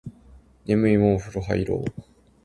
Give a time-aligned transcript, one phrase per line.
[0.65, 2.03] 眠いもうお風呂入ろう